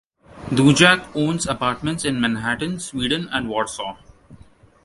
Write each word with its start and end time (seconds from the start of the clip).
Dudziak 0.49 1.15
owns 1.15 1.45
apartments 1.45 2.05
in 2.05 2.19
Manhattan, 2.19 2.79
Sweden 2.79 3.29
and 3.31 3.47
Warsaw. 3.47 3.97